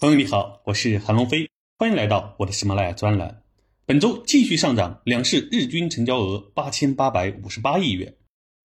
[0.00, 3.42] 朋友你好，我是韩龙飞，欢迎来到我的喜马拉雅专栏。
[3.84, 8.16] 本周继续上涨，两市日均成交额八千八百五十八亿元，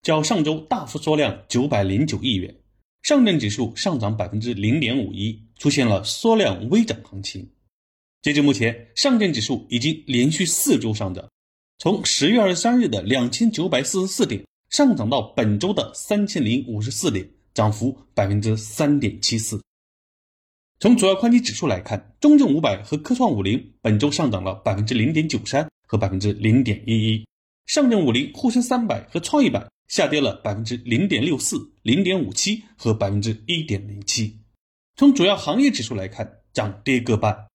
[0.02, 2.56] 较上周大幅缩量九百零九亿元。
[3.02, 7.46] 上证指数上涨百分之零点五一，出现了缩量微涨行情。
[8.22, 11.30] 截至目前，上证指数已经连续四周上涨，
[11.80, 19.62] 从十月二十三日的两千九百四十四点上涨到本周的三千零五十四点，涨幅百分之三点七四。
[20.86, 27.28] 从主要宽基指数来看，中证五百和科创五零本周上涨了百分之零点九三和百分之零点一一，
[27.66, 34.38] 上证五零、沪深三百和创业板下跌了百分之零点六四、零点五七和百分之一点零七。
[34.96, 37.48] 从主要行业指数来看，涨跌各半，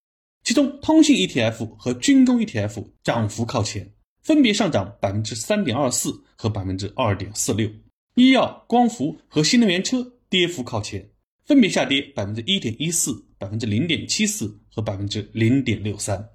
[0.42, 3.92] 其中通信 ETF 和军工 ETF 涨幅靠前，
[4.24, 7.70] 分别上涨百分之三点二四和百分之二点四六，
[8.16, 11.08] 医药、光伏和新能源车跌幅靠前。
[11.50, 16.28] 分别下跌百分之一点一四、百分之零点七四和百分之零点六三。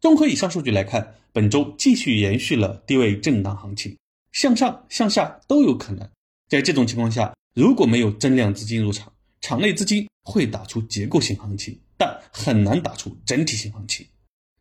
[0.00, 3.94] 综合以上数据来看，本周继续延续了低位震荡行情，
[4.32, 6.08] 向上向下都有可能。
[6.48, 14.06] 在这种情况下，如果没有增量资金入场，场内资金会打出结构性行情，但很难打出整体性行情。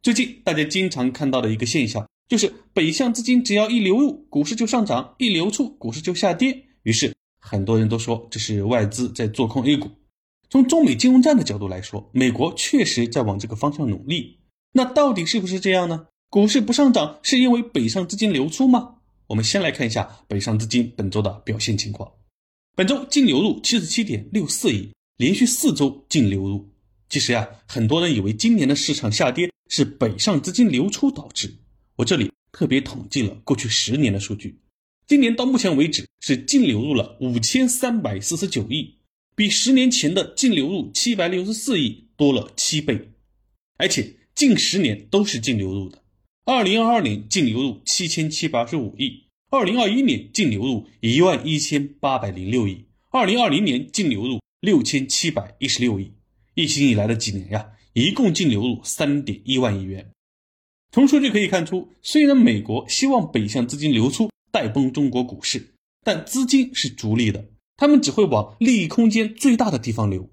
[0.01, 6.65] 最近大家经常看到的一个现象，就是北向资金只要一流入，股市就上涨；一流出，股市就下跌。
[6.81, 7.13] 于是。
[7.45, 9.91] 很多人都说这是外资在做空 A 股。
[10.53, 14.37] 从中美金融战的角度来说，美国确实在往这个方向努力。
[14.73, 16.05] 那到底是不是这样呢？
[16.29, 18.97] 股市不上涨是因为北上资金流出吗？
[19.25, 22.11] 我们先来看一下北上资金本周的表现情况。
[22.75, 26.69] 本周净流入七十七点六四亿，连续四周净流入。
[27.09, 31.51] 其实呀，很多人以为今年的市场下跌是北上资金流出导致。
[31.95, 34.59] 我这里特别统计了过去十年的数据。
[35.07, 38.99] 今年到目前为止是净流入了五千三百四十九亿，
[39.35, 43.09] 比十年前的净流入七百六十四亿多了七倍，
[43.77, 46.03] 而且近十年都是净流入的。
[46.45, 56.11] 二零二二年净流入七千七百二十五亿，二零二一年净流入一万一千八百零六亿，二零二零年净流入六千七百一十六亿。
[56.55, 60.11] 疫情以来的几年呀，一共净流入三点一万亿元。
[60.91, 64.29] 从数据可以看出，虽然美国希望北向资金流出。
[64.51, 65.73] 带崩中国股市，
[66.03, 67.43] 但资金是逐利的，
[67.77, 70.29] 他们只会往利益空间最大的地方流。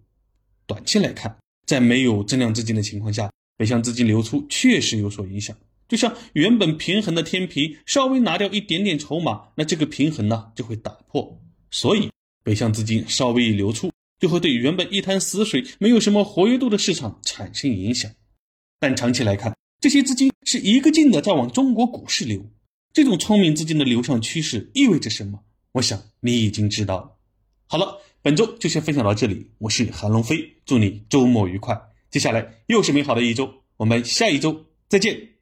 [0.66, 5.56] 短期来看，在没有增量资金的情况下，北向资金流出确实有所影响。
[5.88, 11.40] 就像原本平衡的天平，稍微拿掉一点点筹码，那这个平衡呢就会打破。
[11.70, 12.10] 所以，
[12.44, 13.90] 北向资金稍微一流出，
[14.20, 18.10] 就会对原本一潭死水、没有什么活跃度的市场产生影响。
[18.78, 22.50] 但长期来看，这些资金是一个劲的在往中国股市流。
[22.92, 25.44] 这种聪明资金的流向趋势意味着什么？
[25.72, 27.16] 我想你已经知道了。
[27.72, 29.48] 好了，本周就先分享到这里。
[29.58, 31.80] 我是韩龙飞，祝你周末愉快。
[32.10, 35.34] 接下来又是美好的一周，我们下一周再见。